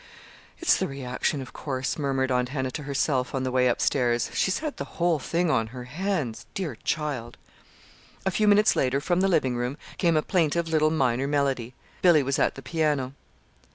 "It's 0.57 0.77
the 0.77 0.87
reaction, 0.87 1.43
of 1.43 1.53
course," 1.53 1.95
murmured 1.99 2.31
Aunt 2.31 2.49
Hannah 2.49 2.71
to 2.71 2.81
herself, 2.81 3.35
on 3.35 3.43
the 3.43 3.51
way 3.51 3.69
up 3.69 3.79
stairs. 3.79 4.31
"She's 4.33 4.57
had 4.57 4.77
the 4.77 4.83
whole 4.97 5.19
thing 5.19 5.51
on 5.51 5.67
her 5.67 5.83
hands 5.83 6.47
dear 6.55 6.75
child!" 6.83 7.37
A 8.25 8.31
few 8.31 8.47
minutes 8.47 8.75
later, 8.75 8.99
from 8.99 9.21
the 9.21 9.27
living 9.27 9.55
room, 9.55 9.77
came 9.99 10.17
a 10.17 10.23
plaintive 10.23 10.67
little 10.67 10.89
minor 10.89 11.27
melody. 11.27 11.75
Billy 12.01 12.23
was 12.23 12.39
at 12.39 12.55
the 12.55 12.63
piano. 12.63 13.13